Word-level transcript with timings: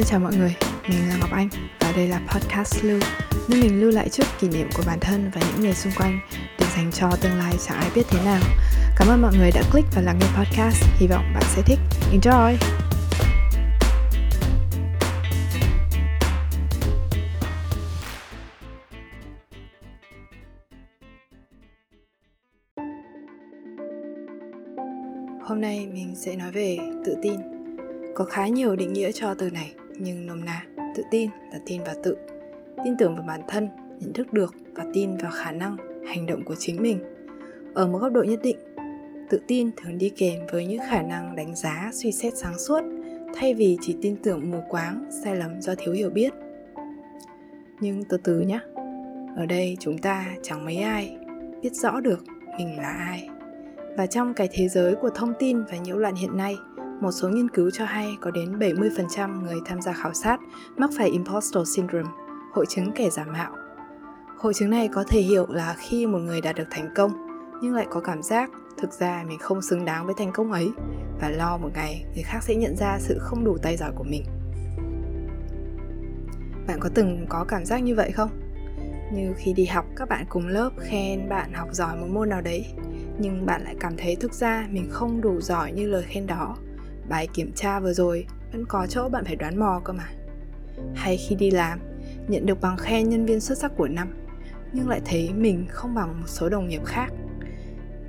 Xin 0.00 0.06
chào 0.06 0.20
mọi 0.20 0.36
người, 0.36 0.56
mình 0.88 1.08
là 1.08 1.16
Ngọc 1.16 1.30
Anh 1.32 1.48
và 1.80 1.92
đây 1.96 2.08
là 2.08 2.20
podcast 2.28 2.84
Lưu 2.84 3.00
nơi 3.48 3.62
mình 3.62 3.80
lưu 3.80 3.90
lại 3.90 4.08
chút 4.08 4.24
kỷ 4.40 4.48
niệm 4.48 4.68
của 4.76 4.82
bản 4.86 4.98
thân 5.00 5.30
và 5.34 5.40
những 5.40 5.60
người 5.60 5.74
xung 5.74 5.92
quanh 5.96 6.20
để 6.58 6.66
dành 6.76 6.92
cho 6.92 7.10
tương 7.20 7.38
lai 7.38 7.54
chẳng 7.66 7.78
ai 7.78 7.90
biết 7.94 8.02
thế 8.10 8.24
nào. 8.24 8.40
Cảm 8.96 9.08
ơn 9.08 9.22
mọi 9.22 9.32
người 9.38 9.50
đã 9.54 9.62
click 9.72 9.88
và 9.94 10.02
lắng 10.02 10.18
nghe 10.20 10.26
podcast, 10.38 10.84
hy 10.96 11.06
vọng 11.06 11.24
bạn 11.34 11.42
sẽ 11.56 11.62
thích. 11.62 11.78
Enjoy! 12.12 12.56
Hôm 25.42 25.60
nay 25.60 25.86
mình 25.92 26.14
sẽ 26.16 26.36
nói 26.36 26.50
về 26.52 26.78
tự 27.04 27.16
tin. 27.22 27.40
Có 28.14 28.24
khá 28.24 28.46
nhiều 28.46 28.76
định 28.76 28.92
nghĩa 28.92 29.12
cho 29.12 29.34
từ 29.34 29.50
này, 29.50 29.74
nhưng 30.00 30.26
nôm 30.26 30.44
na, 30.44 30.66
tự 30.96 31.02
tin 31.10 31.30
là 31.52 31.58
tin 31.66 31.82
vào 31.84 31.94
tự, 32.02 32.16
tin 32.84 32.96
tưởng 32.98 33.14
vào 33.16 33.24
bản 33.26 33.40
thân, 33.48 33.68
nhận 33.98 34.12
thức 34.12 34.32
được 34.32 34.54
và 34.74 34.84
tin 34.92 35.16
vào 35.16 35.32
khả 35.34 35.52
năng, 35.52 35.76
hành 36.06 36.26
động 36.26 36.44
của 36.44 36.54
chính 36.58 36.82
mình. 36.82 36.98
Ở 37.74 37.86
một 37.86 37.98
góc 37.98 38.12
độ 38.12 38.22
nhất 38.22 38.40
định, 38.42 38.56
tự 39.30 39.40
tin 39.46 39.70
thường 39.76 39.98
đi 39.98 40.08
kèm 40.08 40.40
với 40.52 40.66
những 40.66 40.80
khả 40.90 41.02
năng 41.02 41.36
đánh 41.36 41.56
giá, 41.56 41.90
suy 41.92 42.12
xét 42.12 42.32
sáng 42.36 42.58
suốt, 42.58 42.80
thay 43.34 43.54
vì 43.54 43.78
chỉ 43.80 43.96
tin 44.02 44.16
tưởng 44.22 44.50
mù 44.50 44.58
quáng, 44.68 45.04
sai 45.24 45.36
lầm 45.36 45.60
do 45.60 45.74
thiếu 45.78 45.94
hiểu 45.94 46.10
biết. 46.10 46.32
Nhưng 47.80 48.04
từ 48.08 48.16
từ 48.16 48.40
nhé, 48.40 48.60
ở 49.36 49.46
đây 49.46 49.76
chúng 49.80 49.98
ta 49.98 50.26
chẳng 50.42 50.64
mấy 50.64 50.76
ai 50.76 51.16
biết 51.62 51.74
rõ 51.74 52.00
được 52.00 52.24
mình 52.58 52.76
là 52.76 52.88
ai 52.88 53.28
và 53.96 54.06
trong 54.06 54.34
cái 54.34 54.48
thế 54.52 54.68
giới 54.68 54.94
của 54.94 55.10
thông 55.10 55.32
tin 55.38 55.64
và 55.64 55.76
nhiễu 55.76 55.96
loạn 55.96 56.14
hiện 56.14 56.36
nay, 56.36 56.56
một 57.00 57.12
số 57.12 57.28
nghiên 57.28 57.48
cứu 57.48 57.70
cho 57.70 57.84
hay 57.84 58.16
có 58.20 58.30
đến 58.30 58.58
70% 58.58 59.42
người 59.42 59.58
tham 59.64 59.82
gia 59.82 59.92
khảo 59.92 60.14
sát 60.14 60.40
mắc 60.76 60.90
phải 60.98 61.08
impostor 61.08 61.76
syndrome, 61.76 62.10
hội 62.52 62.66
chứng 62.66 62.92
kẻ 62.92 63.10
giả 63.10 63.24
mạo. 63.24 63.52
Hội 64.38 64.54
chứng 64.54 64.70
này 64.70 64.88
có 64.88 65.04
thể 65.08 65.20
hiểu 65.20 65.46
là 65.48 65.76
khi 65.78 66.06
một 66.06 66.18
người 66.18 66.40
đạt 66.40 66.56
được 66.56 66.68
thành 66.70 66.88
công 66.94 67.12
nhưng 67.62 67.74
lại 67.74 67.86
có 67.90 68.00
cảm 68.00 68.22
giác 68.22 68.50
thực 68.78 68.92
ra 68.92 69.24
mình 69.28 69.38
không 69.38 69.62
xứng 69.62 69.84
đáng 69.84 70.06
với 70.06 70.14
thành 70.18 70.32
công 70.32 70.52
ấy 70.52 70.70
và 71.20 71.28
lo 71.28 71.56
một 71.56 71.70
ngày 71.74 72.04
người 72.14 72.22
khác 72.22 72.38
sẽ 72.42 72.54
nhận 72.54 72.76
ra 72.76 72.98
sự 73.00 73.18
không 73.20 73.44
đủ 73.44 73.56
tay 73.62 73.76
giỏi 73.76 73.92
của 73.96 74.04
mình. 74.04 74.24
Bạn 76.66 76.80
có 76.80 76.90
từng 76.94 77.26
có 77.28 77.44
cảm 77.48 77.64
giác 77.64 77.78
như 77.78 77.94
vậy 77.94 78.12
không? 78.12 78.30
Như 79.12 79.32
khi 79.36 79.52
đi 79.52 79.64
học 79.64 79.84
các 79.96 80.08
bạn 80.08 80.24
cùng 80.28 80.46
lớp 80.46 80.70
khen 80.78 81.28
bạn 81.28 81.52
học 81.52 81.68
giỏi 81.72 81.96
một 81.96 82.06
môn 82.10 82.28
nào 82.28 82.40
đấy 82.40 82.66
nhưng 83.18 83.46
bạn 83.46 83.64
lại 83.64 83.74
cảm 83.80 83.96
thấy 83.96 84.16
thực 84.16 84.34
ra 84.34 84.66
mình 84.70 84.86
không 84.90 85.20
đủ 85.20 85.40
giỏi 85.40 85.72
như 85.72 85.86
lời 85.86 86.04
khen 86.08 86.26
đó 86.26 86.56
bài 87.10 87.28
kiểm 87.34 87.52
tra 87.54 87.80
vừa 87.80 87.92
rồi 87.92 88.26
vẫn 88.52 88.64
có 88.68 88.86
chỗ 88.86 89.08
bạn 89.08 89.24
phải 89.24 89.36
đoán 89.36 89.58
mò 89.58 89.80
cơ 89.84 89.92
mà. 89.92 90.08
Hay 90.94 91.16
khi 91.16 91.34
đi 91.34 91.50
làm 91.50 91.78
nhận 92.28 92.46
được 92.46 92.60
bằng 92.60 92.76
khen 92.76 93.08
nhân 93.08 93.26
viên 93.26 93.40
xuất 93.40 93.58
sắc 93.58 93.72
của 93.76 93.88
năm 93.88 94.08
nhưng 94.72 94.88
lại 94.88 95.00
thấy 95.04 95.30
mình 95.34 95.66
không 95.68 95.94
bằng 95.94 96.20
một 96.20 96.26
số 96.28 96.48
đồng 96.48 96.68
nghiệp 96.68 96.84
khác. 96.84 97.12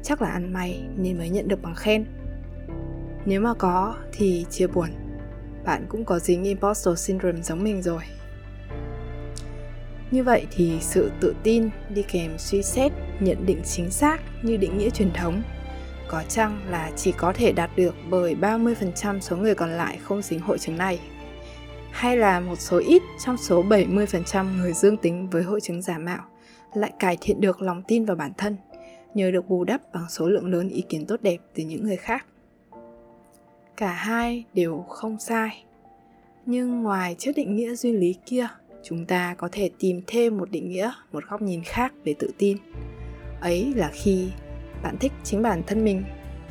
Chắc 0.03 0.21
là 0.21 0.29
ăn 0.29 0.53
may 0.53 0.83
nên 0.97 1.17
mới 1.17 1.29
nhận 1.29 1.47
được 1.47 1.61
bằng 1.61 1.75
khen. 1.75 2.05
Nếu 3.25 3.41
mà 3.41 3.53
có 3.53 3.95
thì 4.11 4.45
chia 4.49 4.67
buồn. 4.67 4.89
Bạn 5.65 5.85
cũng 5.89 6.05
có 6.05 6.19
dính 6.19 6.43
impostor 6.43 6.99
syndrome 6.99 7.41
giống 7.41 7.63
mình 7.63 7.81
rồi. 7.81 8.03
Như 10.11 10.23
vậy 10.23 10.45
thì 10.51 10.77
sự 10.81 11.11
tự 11.19 11.35
tin 11.43 11.69
đi 11.89 12.03
kèm 12.03 12.37
suy 12.37 12.63
xét, 12.63 12.91
nhận 13.19 13.45
định 13.45 13.61
chính 13.65 13.91
xác 13.91 14.21
như 14.43 14.57
định 14.57 14.77
nghĩa 14.77 14.89
truyền 14.89 15.11
thống 15.13 15.41
có 16.11 16.23
chăng 16.29 16.59
là 16.69 16.91
chỉ 16.95 17.11
có 17.11 17.33
thể 17.33 17.51
đạt 17.51 17.69
được 17.75 17.95
bởi 18.09 18.35
30% 18.35 19.19
số 19.19 19.37
người 19.37 19.55
còn 19.55 19.69
lại 19.69 19.97
không 20.03 20.21
dính 20.21 20.39
hội 20.39 20.59
chứng 20.59 20.77
này? 20.77 20.99
Hay 21.91 22.17
là 22.17 22.39
một 22.39 22.59
số 22.59 22.77
ít 22.77 23.01
trong 23.25 23.37
số 23.37 23.63
70% 23.63 24.57
người 24.57 24.73
dương 24.73 24.97
tính 24.97 25.29
với 25.29 25.43
hội 25.43 25.61
chứng 25.61 25.81
giả 25.81 25.97
mạo 25.97 26.23
lại 26.73 26.93
cải 26.99 27.17
thiện 27.21 27.41
được 27.41 27.61
lòng 27.61 27.83
tin 27.87 28.05
vào 28.05 28.15
bản 28.15 28.31
thân, 28.37 28.57
nhờ 29.13 29.31
được 29.31 29.49
bù 29.49 29.63
đắp 29.63 29.81
bằng 29.93 30.05
số 30.09 30.29
lượng 30.29 30.51
lớn 30.51 30.69
ý 30.69 30.81
kiến 30.89 31.05
tốt 31.05 31.21
đẹp 31.21 31.37
từ 31.55 31.63
những 31.63 31.83
người 31.83 31.97
khác? 31.97 32.25
Cả 33.77 33.91
hai 33.91 34.45
đều 34.53 34.85
không 34.89 35.19
sai. 35.19 35.63
Nhưng 36.45 36.83
ngoài 36.83 37.15
trước 37.19 37.31
định 37.35 37.55
nghĩa 37.55 37.75
duy 37.75 37.93
lý 37.93 38.15
kia, 38.25 38.47
chúng 38.83 39.05
ta 39.05 39.35
có 39.37 39.49
thể 39.51 39.69
tìm 39.79 40.01
thêm 40.07 40.37
một 40.37 40.51
định 40.51 40.69
nghĩa, 40.69 40.91
một 41.11 41.23
góc 41.29 41.41
nhìn 41.41 41.63
khác 41.63 41.93
về 42.03 42.15
tự 42.19 42.31
tin 42.37 42.57
ấy 43.41 43.73
là 43.75 43.91
khi 43.93 44.31
bạn 44.83 44.97
thích 44.97 45.11
chính 45.23 45.41
bản 45.41 45.63
thân 45.67 45.85
mình. 45.85 46.03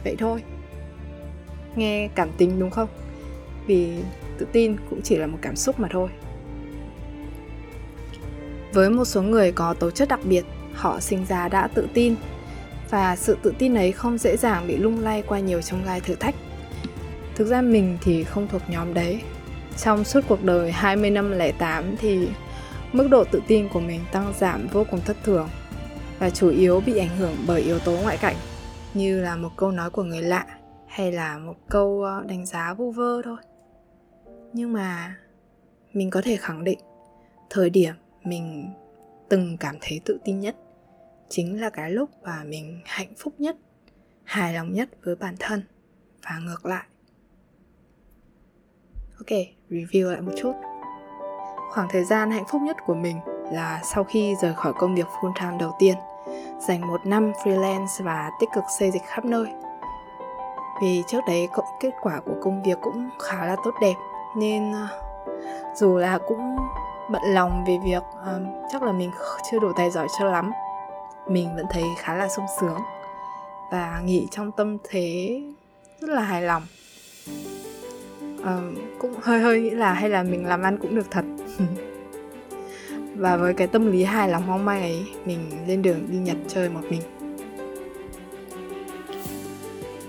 Vậy 0.05 0.17
thôi. 0.19 0.43
Nghe 1.77 2.09
cảm 2.15 2.29
tính 2.39 2.61
đúng 2.61 2.71
không? 2.71 2.89
Vì 3.67 3.97
tự 4.39 4.47
tin 4.53 4.77
cũng 4.91 5.03
chỉ 5.03 5.17
là 5.17 5.27
một 5.27 5.39
cảm 5.43 5.57
xúc 5.57 5.81
mà 5.81 5.89
thôi. 5.91 6.09
Với 8.73 8.91
một 8.91 9.05
số 9.05 9.23
người 9.23 9.53
có 9.53 9.75
tố 9.75 9.91
chất 9.91 10.09
đặc 10.09 10.21
biệt, 10.25 10.45
họ 10.75 11.01
sinh 11.01 11.27
ra 11.27 11.49
đã 11.49 11.69
tự 11.75 11.89
tin. 11.95 12.15
Và 12.91 13.17
sự 13.17 13.37
tự 13.43 13.55
tin 13.59 13.75
ấy 13.75 13.93
không 13.93 14.19
dễ 14.19 14.37
dàng 14.37 14.67
bị 14.67 14.77
lung 14.77 15.01
lay 15.01 15.23
qua 15.23 15.39
nhiều 15.39 15.63
trong 15.63 15.85
gai 15.85 16.01
thử 16.01 16.15
thách. 16.15 16.35
Thực 17.35 17.45
ra 17.45 17.63
mình 17.63 17.99
thì 18.03 18.25
không 18.25 18.49
thuộc 18.49 18.63
nhóm 18.69 18.95
đấy. 18.95 19.21
Trong 19.77 20.05
suốt 20.05 20.21
cuộc 20.29 20.45
đời 20.45 20.73
20 20.73 21.11
năm 21.11 21.33
lẻ 21.33 21.53
8 21.53 21.97
thì 21.97 22.29
mức 22.93 23.09
độ 23.11 23.25
tự 23.25 23.43
tin 23.47 23.69
của 23.69 23.81
mình 23.81 24.01
tăng 24.13 24.33
giảm 24.39 24.67
vô 24.73 24.85
cùng 24.91 25.01
thất 25.01 25.17
thường 25.25 25.49
và 26.21 26.31
chủ 26.31 26.49
yếu 26.49 26.81
bị 26.81 26.99
ảnh 26.99 27.17
hưởng 27.17 27.37
bởi 27.47 27.63
yếu 27.63 27.79
tố 27.79 27.97
ngoại 28.03 28.19
cảnh, 28.21 28.37
như 28.95 29.21
là 29.21 29.37
một 29.37 29.51
câu 29.57 29.71
nói 29.71 29.91
của 29.91 30.03
người 30.03 30.23
lạ 30.23 30.47
hay 30.87 31.13
là 31.13 31.39
một 31.39 31.55
câu 31.69 32.03
ờ, 32.03 32.25
đánh 32.29 32.47
giá 32.47 32.75
vu 32.75 32.91
vơ 32.91 33.23
thôi. 33.25 33.37
Nhưng 34.53 34.73
mà 34.73 35.17
mình 35.93 36.11
có 36.11 36.23
thể 36.25 36.37
khẳng 36.37 36.65
định, 36.65 36.79
thời 37.51 37.71
điểm 37.71 37.95
mình 38.25 38.73
từng 39.29 39.57
cảm 39.61 39.77
thấy 39.81 40.01
tự 40.05 40.19
tin 40.25 40.41
nhất 40.41 40.57
chính 41.29 41.61
là 41.61 41.71
cái 41.71 41.91
lúc 41.91 42.11
mà 42.23 42.45
mình 42.45 42.81
hạnh 42.85 43.13
phúc 43.19 43.35
nhất, 43.39 43.57
hài 44.25 44.55
lòng 44.55 44.73
nhất 44.73 44.89
với 45.05 45.17
bản 45.17 45.35
thân 45.39 45.63
và 46.23 46.39
ngược 46.39 46.67
lại. 46.67 46.85
Ok, 49.19 49.39
review 49.71 50.11
lại 50.11 50.21
một 50.21 50.33
chút. 50.37 50.53
Khoảng 51.71 51.89
thời 51.91 52.05
gian 52.05 52.31
hạnh 52.31 52.45
phúc 52.49 52.63
nhất 52.63 52.77
của 52.87 52.95
mình 52.95 53.17
là 53.53 53.81
sau 53.83 54.05
khi 54.05 54.37
rời 54.43 54.55
khỏi 54.55 54.73
công 54.73 54.95
việc 54.95 55.07
full 55.21 55.33
time 55.41 55.57
đầu 55.59 55.75
tiên 55.79 55.95
dành 56.69 56.87
một 56.87 57.07
năm 57.07 57.33
freelance 57.33 58.05
và 58.05 58.31
tích 58.41 58.49
cực 58.55 58.65
xây 58.79 58.91
dịch 58.91 59.03
khắp 59.07 59.25
nơi. 59.25 59.47
Vì 60.83 61.03
trước 61.07 61.21
đấy 61.27 61.49
kết 61.81 61.91
quả 62.03 62.21
của 62.27 62.35
công 62.43 62.63
việc 62.63 62.79
cũng 62.81 63.11
khá 63.19 63.47
là 63.47 63.57
tốt 63.65 63.75
đẹp 63.81 63.95
nên 64.37 64.73
ờ, 64.73 64.89
dù 65.75 65.97
là 65.97 66.19
cũng 66.19 66.57
bận 67.11 67.23
lòng 67.25 67.65
về 67.67 67.79
việc 67.85 68.03
um, 68.27 68.47
chắc 68.73 68.83
là 68.83 68.93
mình 68.93 69.11
chưa 69.51 69.59
đủ 69.59 69.73
tài 69.77 69.91
giỏi 69.91 70.07
cho 70.19 70.25
lắm 70.25 70.53
mình 71.27 71.57
vẫn 71.57 71.67
thấy 71.71 71.85
khá 71.99 72.15
là 72.15 72.29
sung 72.29 72.47
sướng 72.61 72.79
và 73.71 74.01
nghỉ 74.05 74.27
trong 74.31 74.53
tâm 74.53 74.77
thế 74.89 75.41
rất 76.01 76.11
là 76.11 76.23
hài 76.23 76.43
lòng. 76.43 76.63
Uh, 78.41 78.99
cũng 78.99 79.15
hơi 79.23 79.41
hơi 79.41 79.61
nghĩ 79.61 79.71
là 79.71 79.93
hay 79.93 80.11
là 80.11 80.23
mình 80.23 80.47
làm 80.47 80.63
ăn 80.63 80.79
cũng 80.83 80.95
được 80.95 81.11
thật. 81.11 81.25
và 83.17 83.37
với 83.37 83.55
cái 83.55 83.67
tâm 83.67 83.93
lý 83.93 84.03
hài 84.03 84.29
lòng 84.29 84.47
mong 84.47 84.65
manh 84.65 84.83
ấy 84.83 85.07
mình 85.25 85.39
lên 85.67 85.83
đường 85.83 86.07
đi 86.11 86.19
nhật 86.19 86.37
chơi 86.49 86.69
một 86.69 86.81
mình. 86.91 87.03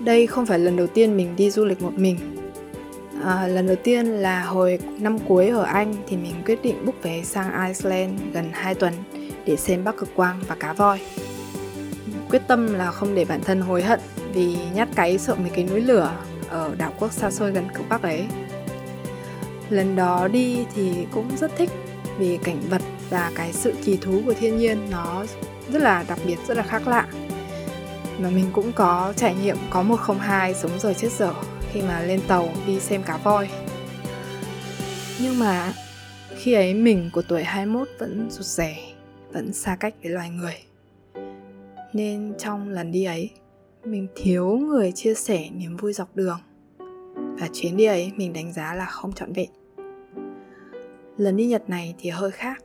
Đây 0.00 0.26
không 0.26 0.46
phải 0.46 0.58
lần 0.58 0.76
đầu 0.76 0.86
tiên 0.86 1.16
mình 1.16 1.36
đi 1.36 1.50
du 1.50 1.64
lịch 1.64 1.82
một 1.82 1.92
mình. 1.96 2.16
À, 3.24 3.46
lần 3.46 3.66
đầu 3.66 3.76
tiên 3.82 4.06
là 4.06 4.42
hồi 4.42 4.78
năm 4.98 5.18
cuối 5.18 5.48
ở 5.48 5.62
anh 5.62 5.94
thì 6.06 6.16
mình 6.16 6.34
quyết 6.46 6.62
định 6.62 6.84
book 6.84 7.02
vé 7.02 7.22
sang 7.22 7.66
iceland 7.66 8.20
gần 8.32 8.48
2 8.52 8.74
tuần 8.74 8.92
để 9.46 9.56
xem 9.56 9.84
bắc 9.84 9.96
cực 9.96 10.14
quang 10.14 10.40
và 10.48 10.54
cá 10.54 10.72
voi. 10.72 11.00
Quyết 12.30 12.42
tâm 12.48 12.74
là 12.74 12.90
không 12.90 13.14
để 13.14 13.24
bản 13.24 13.40
thân 13.40 13.60
hối 13.60 13.82
hận 13.82 14.00
vì 14.32 14.56
nhát 14.74 14.88
cái 14.94 15.18
sợ 15.18 15.34
mấy 15.34 15.50
cái 15.50 15.64
núi 15.64 15.80
lửa 15.80 16.12
ở 16.48 16.74
đảo 16.78 16.92
quốc 16.98 17.12
xa 17.12 17.30
xôi 17.30 17.52
gần 17.52 17.64
cực 17.74 17.88
Bắc 17.88 18.02
ấy. 18.02 18.26
Lần 19.70 19.96
đó 19.96 20.28
đi 20.28 20.64
thì 20.74 21.06
cũng 21.10 21.26
rất 21.36 21.56
thích 21.56 21.70
vì 22.18 22.38
cảnh 22.44 22.60
vật 22.70 22.82
và 23.12 23.32
cái 23.34 23.52
sự 23.52 23.72
kỳ 23.84 23.96
thú 23.96 24.22
của 24.26 24.34
thiên 24.34 24.56
nhiên 24.56 24.78
nó 24.90 25.24
rất 25.72 25.82
là 25.82 26.04
đặc 26.08 26.18
biệt, 26.26 26.36
rất 26.48 26.56
là 26.56 26.62
khác 26.62 26.88
lạ. 26.88 27.08
Mà 28.18 28.30
mình 28.30 28.46
cũng 28.52 28.72
có 28.72 29.12
trải 29.16 29.34
nghiệm 29.42 29.56
có 29.70 29.82
102 29.82 30.54
sống 30.54 30.70
giờ 30.78 30.94
chết 30.94 31.12
dở 31.18 31.34
khi 31.70 31.82
mà 31.82 32.02
lên 32.02 32.20
tàu 32.28 32.48
đi 32.66 32.80
xem 32.80 33.02
cá 33.02 33.16
voi. 33.16 33.48
Nhưng 35.20 35.38
mà 35.38 35.72
khi 36.36 36.52
ấy 36.52 36.74
mình 36.74 37.10
của 37.12 37.22
tuổi 37.22 37.42
21 37.44 37.88
vẫn 37.98 38.30
rụt 38.30 38.46
rẻ, 38.46 38.76
vẫn 39.32 39.52
xa 39.52 39.76
cách 39.80 39.94
với 40.02 40.12
loài 40.12 40.30
người. 40.30 40.56
Nên 41.92 42.34
trong 42.38 42.68
lần 42.68 42.92
đi 42.92 43.04
ấy, 43.04 43.30
mình 43.84 44.08
thiếu 44.16 44.48
người 44.48 44.92
chia 44.92 45.14
sẻ 45.14 45.48
niềm 45.56 45.76
vui 45.76 45.92
dọc 45.92 46.16
đường 46.16 46.38
và 47.40 47.48
chuyến 47.52 47.76
đi 47.76 47.84
ấy 47.84 48.12
mình 48.16 48.32
đánh 48.32 48.52
giá 48.52 48.74
là 48.74 48.84
không 48.84 49.12
trọn 49.12 49.32
vẹn 49.32 49.50
lần 51.16 51.36
đi 51.36 51.46
nhật 51.46 51.70
này 51.70 51.94
thì 51.98 52.10
hơi 52.10 52.30
khác 52.30 52.62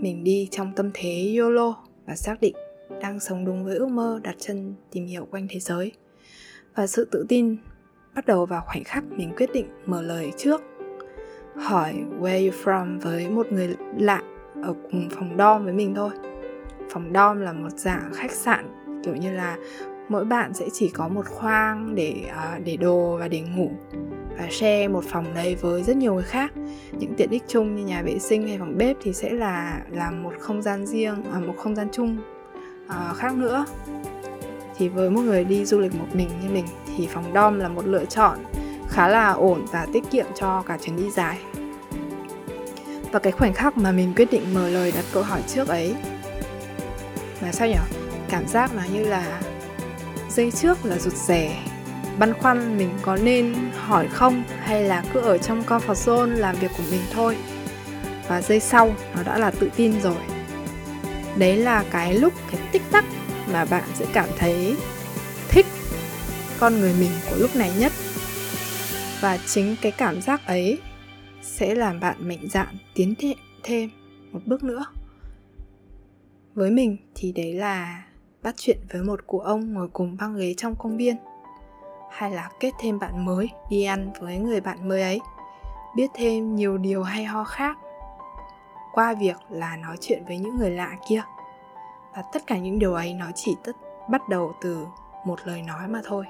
mình 0.00 0.24
đi 0.24 0.48
trong 0.50 0.72
tâm 0.76 0.90
thế 0.94 1.36
yolo 1.40 1.76
và 2.06 2.16
xác 2.16 2.40
định 2.40 2.56
đang 3.00 3.20
sống 3.20 3.44
đúng 3.44 3.64
với 3.64 3.76
ước 3.76 3.88
mơ 3.88 4.20
đặt 4.22 4.34
chân 4.38 4.74
tìm 4.90 5.06
hiểu 5.06 5.26
quanh 5.30 5.46
thế 5.50 5.60
giới. 5.60 5.92
Và 6.74 6.86
sự 6.86 7.08
tự 7.10 7.26
tin 7.28 7.56
bắt 8.14 8.26
đầu 8.26 8.46
vào 8.46 8.62
khoảnh 8.66 8.84
khắc 8.84 9.04
mình 9.10 9.32
quyết 9.36 9.50
định 9.52 9.66
mở 9.86 10.02
lời 10.02 10.32
trước. 10.36 10.62
Hỏi 11.56 11.94
where 12.20 12.44
you 12.44 12.62
from? 12.64 13.00
với 13.00 13.30
một 13.30 13.52
người 13.52 13.76
lạ 13.98 14.22
ở 14.62 14.74
cùng 14.82 15.08
phòng 15.10 15.36
dorm 15.38 15.64
với 15.64 15.72
mình 15.72 15.94
thôi. 15.94 16.10
Phòng 16.90 17.12
dorm 17.14 17.40
là 17.40 17.52
một 17.52 17.70
dạng 17.70 18.10
khách 18.14 18.32
sạn 18.32 18.72
kiểu 19.04 19.16
như 19.16 19.32
là 19.32 19.58
mỗi 20.08 20.24
bạn 20.24 20.54
sẽ 20.54 20.66
chỉ 20.72 20.88
có 20.88 21.08
một 21.08 21.26
khoang 21.26 21.94
để 21.94 22.14
uh, 22.26 22.64
để 22.64 22.76
đồ 22.76 23.16
và 23.16 23.28
để 23.28 23.40
ngủ 23.40 23.70
và 24.38 24.48
share 24.50 24.88
một 24.88 25.04
phòng 25.04 25.34
đấy 25.34 25.56
với 25.60 25.82
rất 25.82 25.96
nhiều 25.96 26.14
người 26.14 26.22
khác. 26.22 26.52
Những 26.92 27.14
tiện 27.16 27.30
ích 27.30 27.42
chung 27.48 27.76
như 27.76 27.84
nhà 27.84 28.02
vệ 28.02 28.18
sinh 28.18 28.48
hay 28.48 28.58
phòng 28.58 28.78
bếp 28.78 28.96
thì 29.02 29.12
sẽ 29.12 29.30
là 29.30 29.80
là 29.90 30.10
một 30.10 30.32
không 30.40 30.62
gian 30.62 30.86
riêng 30.86 31.24
à, 31.32 31.38
một 31.38 31.54
không 31.58 31.76
gian 31.76 31.88
chung 31.92 32.16
à, 32.88 33.12
khác 33.16 33.34
nữa. 33.34 33.64
Thì 34.76 34.88
với 34.88 35.10
một 35.10 35.20
người 35.20 35.44
đi 35.44 35.64
du 35.64 35.78
lịch 35.78 35.94
một 35.94 36.06
mình 36.12 36.28
như 36.42 36.50
mình 36.50 36.66
thì 36.96 37.06
phòng 37.06 37.24
dom 37.34 37.58
là 37.58 37.68
một 37.68 37.86
lựa 37.86 38.04
chọn 38.04 38.38
khá 38.88 39.08
là 39.08 39.30
ổn 39.30 39.64
và 39.72 39.86
tiết 39.92 40.10
kiệm 40.10 40.26
cho 40.34 40.62
cả 40.66 40.78
chuyến 40.82 40.96
đi 40.96 41.10
dài. 41.10 41.38
Và 43.12 43.18
cái 43.18 43.32
khoảnh 43.32 43.52
khắc 43.52 43.78
mà 43.78 43.92
mình 43.92 44.12
quyết 44.16 44.30
định 44.30 44.54
mở 44.54 44.68
lời 44.68 44.92
đặt 44.92 45.04
câu 45.12 45.22
hỏi 45.22 45.42
trước 45.46 45.68
ấy 45.68 45.94
là 47.40 47.52
sao 47.52 47.68
nhỉ? 47.68 47.74
Cảm 48.28 48.46
giác 48.46 48.74
nó 48.74 48.82
như 48.92 49.04
là 49.04 49.40
dây 50.30 50.50
trước 50.50 50.84
là 50.84 50.98
rụt 50.98 51.14
rè 51.14 51.62
băn 52.18 52.34
khoăn 52.34 52.78
mình 52.78 52.90
có 53.02 53.16
nên 53.16 53.54
hỏi 53.76 54.08
không 54.08 54.44
hay 54.58 54.84
là 54.84 55.04
cứ 55.12 55.20
ở 55.20 55.38
trong 55.38 55.62
comfort 55.62 55.94
zone 55.94 56.36
làm 56.36 56.56
việc 56.56 56.70
của 56.76 56.84
mình 56.90 57.00
thôi. 57.12 57.36
Và 58.28 58.42
giây 58.42 58.60
sau, 58.60 58.94
nó 59.14 59.22
đã 59.22 59.38
là 59.38 59.50
tự 59.50 59.70
tin 59.76 60.00
rồi. 60.00 60.16
Đấy 61.38 61.56
là 61.56 61.84
cái 61.90 62.14
lúc, 62.14 62.32
cái 62.50 62.60
tích 62.72 62.82
tắc 62.90 63.04
mà 63.52 63.64
bạn 63.64 63.84
sẽ 63.94 64.06
cảm 64.12 64.28
thấy 64.38 64.76
thích 65.48 65.66
con 66.60 66.80
người 66.80 66.94
mình 67.00 67.10
của 67.30 67.36
lúc 67.36 67.56
này 67.56 67.72
nhất. 67.78 67.92
Và 69.20 69.38
chính 69.46 69.76
cái 69.82 69.92
cảm 69.92 70.20
giác 70.20 70.46
ấy 70.46 70.78
sẽ 71.42 71.74
làm 71.74 72.00
bạn 72.00 72.28
mạnh 72.28 72.48
dạn 72.50 72.76
tiến 72.94 73.14
thêm 73.62 73.90
một 74.32 74.40
bước 74.46 74.64
nữa. 74.64 74.84
Với 76.54 76.70
mình 76.70 76.96
thì 77.14 77.32
đấy 77.32 77.54
là 77.54 78.04
bắt 78.42 78.54
chuyện 78.58 78.78
với 78.92 79.02
một 79.02 79.26
cụ 79.26 79.38
ông 79.38 79.72
ngồi 79.72 79.88
cùng 79.88 80.16
băng 80.16 80.36
ghế 80.36 80.54
trong 80.54 80.74
công 80.78 80.96
viên 80.96 81.16
hay 82.16 82.30
là 82.30 82.50
kết 82.60 82.72
thêm 82.78 82.98
bạn 82.98 83.24
mới, 83.24 83.50
đi 83.68 83.84
ăn 83.84 84.12
với 84.20 84.38
người 84.38 84.60
bạn 84.60 84.88
mới 84.88 85.02
ấy. 85.02 85.20
Biết 85.96 86.10
thêm 86.14 86.56
nhiều 86.56 86.78
điều 86.78 87.02
hay 87.02 87.24
ho 87.24 87.44
khác 87.44 87.78
qua 88.92 89.14
việc 89.14 89.36
là 89.48 89.76
nói 89.76 89.96
chuyện 90.00 90.24
với 90.26 90.38
những 90.38 90.56
người 90.56 90.70
lạ 90.70 90.96
kia. 91.08 91.22
Và 92.14 92.22
tất 92.32 92.46
cả 92.46 92.58
những 92.58 92.78
điều 92.78 92.94
ấy 92.94 93.14
nó 93.14 93.26
chỉ 93.34 93.56
tất, 93.64 93.76
bắt 94.10 94.28
đầu 94.28 94.52
từ 94.60 94.86
một 95.24 95.38
lời 95.44 95.62
nói 95.62 95.88
mà 95.88 96.00
thôi. 96.04 96.24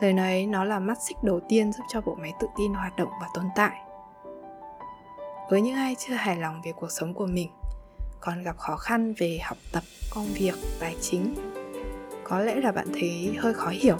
Lời 0.00 0.12
nói 0.12 0.26
ấy 0.26 0.46
nó 0.46 0.64
là 0.64 0.78
mắt 0.78 0.98
xích 1.02 1.16
đầu 1.22 1.40
tiên 1.48 1.72
giúp 1.72 1.84
cho 1.88 2.00
bộ 2.00 2.14
máy 2.14 2.32
tự 2.40 2.46
tin 2.56 2.74
hoạt 2.74 2.96
động 2.96 3.10
và 3.20 3.28
tồn 3.34 3.44
tại. 3.54 3.82
Với 5.50 5.60
những 5.60 5.74
ai 5.74 5.96
chưa 5.98 6.14
hài 6.14 6.36
lòng 6.36 6.60
về 6.64 6.72
cuộc 6.72 6.90
sống 6.90 7.14
của 7.14 7.26
mình, 7.26 7.50
còn 8.20 8.42
gặp 8.42 8.58
khó 8.58 8.76
khăn 8.76 9.14
về 9.18 9.38
học 9.42 9.58
tập, 9.72 9.82
công 10.14 10.26
việc, 10.26 10.54
tài 10.80 10.96
chính, 11.00 11.34
có 12.24 12.38
lẽ 12.38 12.54
là 12.54 12.72
bạn 12.72 12.86
thấy 12.92 13.36
hơi 13.38 13.54
khó 13.54 13.68
hiểu 13.68 13.96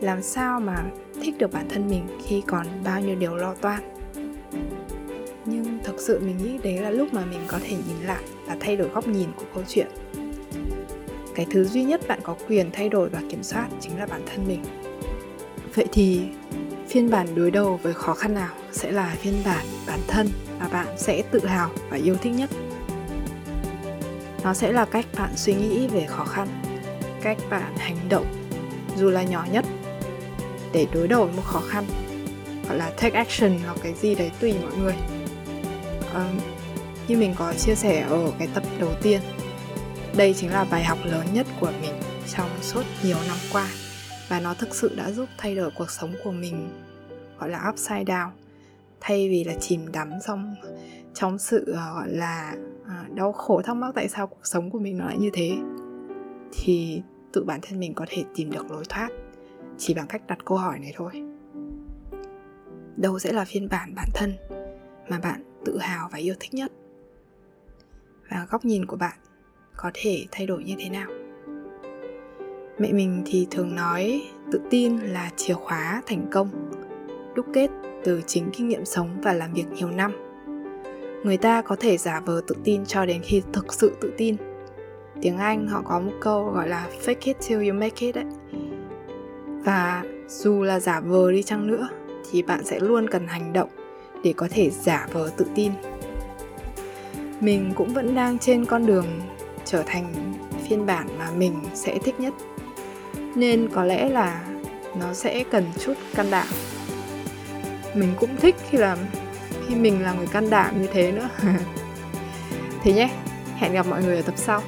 làm 0.00 0.22
sao 0.22 0.60
mà 0.60 0.84
thích 1.22 1.38
được 1.38 1.52
bản 1.52 1.68
thân 1.68 1.88
mình 1.88 2.06
khi 2.26 2.42
còn 2.46 2.66
bao 2.84 3.00
nhiêu 3.00 3.16
điều 3.16 3.36
lo 3.36 3.54
toan? 3.54 3.80
Nhưng 5.44 5.78
thực 5.84 6.00
sự 6.00 6.20
mình 6.20 6.36
nghĩ 6.36 6.58
đấy 6.62 6.78
là 6.78 6.90
lúc 6.90 7.14
mà 7.14 7.24
mình 7.24 7.40
có 7.48 7.58
thể 7.62 7.76
nhìn 7.88 8.06
lại 8.06 8.22
và 8.46 8.56
thay 8.60 8.76
đổi 8.76 8.88
góc 8.88 9.08
nhìn 9.08 9.28
của 9.36 9.44
câu 9.54 9.64
chuyện. 9.68 9.86
Cái 11.34 11.46
thứ 11.50 11.64
duy 11.64 11.84
nhất 11.84 12.00
bạn 12.08 12.20
có 12.22 12.36
quyền 12.48 12.70
thay 12.72 12.88
đổi 12.88 13.08
và 13.08 13.22
kiểm 13.30 13.42
soát 13.42 13.68
chính 13.80 13.98
là 13.98 14.06
bản 14.06 14.22
thân 14.26 14.48
mình. 14.48 14.64
Vậy 15.74 15.86
thì 15.92 16.22
phiên 16.88 17.10
bản 17.10 17.26
đối 17.34 17.50
đầu 17.50 17.80
với 17.82 17.94
khó 17.94 18.14
khăn 18.14 18.34
nào 18.34 18.54
sẽ 18.72 18.92
là 18.92 19.16
phiên 19.18 19.34
bản 19.44 19.66
bản 19.86 20.00
thân 20.08 20.28
mà 20.60 20.68
bạn 20.68 20.86
sẽ 20.96 21.22
tự 21.30 21.46
hào 21.46 21.70
và 21.90 21.96
yêu 21.96 22.16
thích 22.22 22.30
nhất? 22.30 22.50
Nó 24.44 24.54
sẽ 24.54 24.72
là 24.72 24.84
cách 24.84 25.06
bạn 25.18 25.30
suy 25.36 25.54
nghĩ 25.54 25.86
về 25.86 26.06
khó 26.08 26.24
khăn, 26.24 26.48
cách 27.22 27.38
bạn 27.50 27.76
hành 27.76 27.96
động, 28.08 28.26
dù 28.96 29.10
là 29.10 29.22
nhỏ 29.22 29.46
nhất 29.52 29.64
để 30.72 30.86
đối 30.94 31.08
đầu 31.08 31.24
với 31.24 31.36
một 31.36 31.42
khó 31.44 31.60
khăn. 31.60 31.84
Gọi 32.68 32.78
là 32.78 32.90
take 32.90 33.18
action 33.18 33.58
hoặc 33.66 33.76
cái 33.82 33.94
gì 33.94 34.14
đấy 34.14 34.30
tùy 34.40 34.54
mọi 34.62 34.76
người. 34.78 34.94
Um, 36.14 36.40
như 37.08 37.16
mình 37.16 37.34
có 37.38 37.54
chia 37.54 37.74
sẻ 37.74 38.00
ở 38.00 38.32
cái 38.38 38.48
tập 38.54 38.62
đầu 38.80 38.90
tiên 39.02 39.20
đây 40.16 40.34
chính 40.34 40.50
là 40.50 40.64
bài 40.70 40.84
học 40.84 40.98
lớn 41.04 41.26
nhất 41.32 41.46
của 41.60 41.72
mình 41.82 41.94
trong 42.34 42.48
suốt 42.60 42.82
nhiều 43.04 43.16
năm 43.28 43.36
qua 43.52 43.68
và 44.28 44.40
nó 44.40 44.54
thực 44.54 44.74
sự 44.74 44.94
đã 44.96 45.10
giúp 45.10 45.28
thay 45.38 45.54
đổi 45.54 45.70
cuộc 45.78 45.90
sống 45.90 46.14
của 46.24 46.32
mình 46.32 46.70
gọi 47.38 47.50
là 47.50 47.70
upside 47.72 48.04
down 48.04 48.28
thay 49.00 49.28
vì 49.28 49.44
là 49.44 49.54
chìm 49.60 49.92
đắm 49.92 50.10
trong 50.26 50.54
trong 51.14 51.38
sự 51.38 51.72
ờ, 51.76 51.94
gọi 51.94 52.08
là 52.08 52.54
ờ, 52.86 52.94
đau 53.14 53.32
khổ 53.32 53.62
thắc 53.62 53.76
mắc 53.76 53.92
tại 53.94 54.08
sao 54.08 54.26
cuộc 54.26 54.46
sống 54.46 54.70
của 54.70 54.78
mình 54.78 54.98
nó 54.98 55.06
lại 55.06 55.16
như 55.18 55.30
thế. 55.32 55.56
Thì 56.52 57.02
tự 57.32 57.44
bản 57.44 57.60
thân 57.62 57.80
mình 57.80 57.94
có 57.94 58.06
thể 58.08 58.24
tìm 58.34 58.50
được 58.50 58.70
lối 58.70 58.84
thoát 58.88 59.08
chỉ 59.80 59.94
bằng 59.94 60.06
cách 60.06 60.22
đặt 60.26 60.38
câu 60.44 60.58
hỏi 60.58 60.78
này 60.78 60.92
thôi. 60.96 61.10
Đâu 62.96 63.18
sẽ 63.18 63.32
là 63.32 63.44
phiên 63.44 63.68
bản 63.68 63.94
bản 63.94 64.08
thân 64.14 64.32
mà 65.08 65.18
bạn 65.18 65.42
tự 65.64 65.78
hào 65.78 66.08
và 66.12 66.18
yêu 66.18 66.34
thích 66.40 66.54
nhất? 66.54 66.72
Và 68.30 68.46
góc 68.50 68.64
nhìn 68.64 68.86
của 68.86 68.96
bạn 68.96 69.18
có 69.76 69.90
thể 69.94 70.26
thay 70.30 70.46
đổi 70.46 70.64
như 70.64 70.74
thế 70.78 70.88
nào? 70.88 71.10
Mẹ 72.78 72.92
mình 72.92 73.22
thì 73.26 73.46
thường 73.50 73.74
nói 73.74 74.22
tự 74.52 74.60
tin 74.70 74.96
là 74.96 75.30
chìa 75.36 75.54
khóa 75.54 76.02
thành 76.06 76.26
công, 76.32 76.70
đúc 77.34 77.46
kết 77.54 77.70
từ 78.04 78.22
chính 78.26 78.50
kinh 78.52 78.68
nghiệm 78.68 78.84
sống 78.84 79.20
và 79.22 79.32
làm 79.32 79.52
việc 79.52 79.66
nhiều 79.72 79.90
năm. 79.90 80.12
Người 81.24 81.36
ta 81.36 81.62
có 81.62 81.76
thể 81.76 81.96
giả 81.96 82.20
vờ 82.20 82.42
tự 82.46 82.56
tin 82.64 82.84
cho 82.84 83.06
đến 83.06 83.22
khi 83.24 83.42
thực 83.52 83.72
sự 83.72 83.92
tự 84.00 84.12
tin. 84.16 84.36
Tiếng 85.22 85.38
anh 85.38 85.68
họ 85.68 85.82
có 85.84 86.00
một 86.00 86.12
câu 86.20 86.44
gọi 86.44 86.68
là 86.68 86.88
fake 87.04 87.14
it 87.20 87.36
till 87.48 87.68
you 87.68 87.74
make 87.74 88.06
it 88.06 88.14
đấy 88.14 88.24
và 89.64 90.02
dù 90.28 90.62
là 90.62 90.80
giả 90.80 91.00
vờ 91.00 91.32
đi 91.32 91.42
chăng 91.42 91.66
nữa, 91.66 91.88
thì 92.30 92.42
bạn 92.42 92.64
sẽ 92.64 92.80
luôn 92.80 93.10
cần 93.10 93.26
hành 93.26 93.52
động 93.52 93.68
để 94.24 94.32
có 94.36 94.48
thể 94.50 94.70
giả 94.70 95.08
vờ 95.12 95.30
tự 95.36 95.46
tin. 95.54 95.72
Mình 97.40 97.72
cũng 97.74 97.94
vẫn 97.94 98.14
đang 98.14 98.38
trên 98.38 98.64
con 98.64 98.86
đường 98.86 99.06
trở 99.64 99.82
thành 99.86 100.34
phiên 100.68 100.86
bản 100.86 101.08
mà 101.18 101.30
mình 101.36 101.54
sẽ 101.74 101.98
thích 102.04 102.20
nhất. 102.20 102.34
Nên 103.34 103.68
có 103.72 103.84
lẽ 103.84 104.08
là 104.08 104.44
nó 104.98 105.14
sẽ 105.14 105.44
cần 105.50 105.64
chút 105.78 105.94
can 106.14 106.30
đảm. 106.30 106.46
Mình 107.94 108.12
cũng 108.20 108.36
thích 108.36 108.56
khi 108.70 108.78
là, 108.78 108.96
khi 109.66 109.74
mình 109.74 110.02
là 110.02 110.12
người 110.12 110.26
can 110.26 110.50
đảm 110.50 110.82
như 110.82 110.88
thế 110.92 111.12
nữa. 111.12 111.28
Thế 112.82 112.92
nhé, 112.92 113.10
hẹn 113.56 113.72
gặp 113.72 113.86
mọi 113.86 114.02
người 114.02 114.16
ở 114.16 114.22
tập 114.22 114.34
sau. 114.36 114.62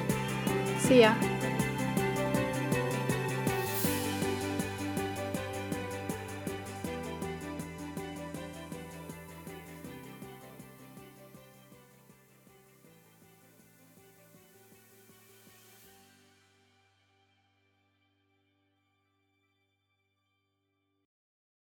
See 0.79 1.01
ya. 1.01 1.32